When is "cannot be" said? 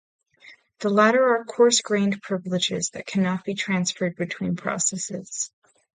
3.05-3.53